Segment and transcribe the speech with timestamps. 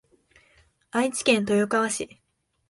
[0.89, 2.19] 愛知県豊川市